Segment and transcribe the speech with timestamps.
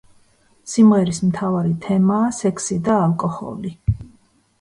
[0.69, 3.75] სიმღერის მთავარი თემაა სექსი და ალკოჰოლი.